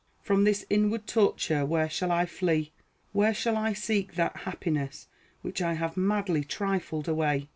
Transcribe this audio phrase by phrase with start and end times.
[0.23, 2.71] From this inward torture where shall I flee?
[3.11, 5.07] Where shall I seek that happiness
[5.43, 7.49] which I have madly trifled away?